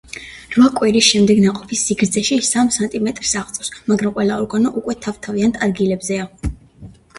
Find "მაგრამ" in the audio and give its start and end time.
3.93-4.17